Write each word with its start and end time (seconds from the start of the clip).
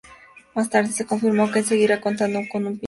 Más 0.55 0.67
tarde 0.71 0.91
se 0.91 1.05
confirmó 1.05 1.51
que 1.51 1.61
se 1.61 1.69
seguirá 1.69 2.01
contando 2.01 2.39
con 2.39 2.39
Phil 2.39 2.39
X 2.39 2.51
para 2.51 2.59
los 2.59 2.63
conciertos. 2.63 2.79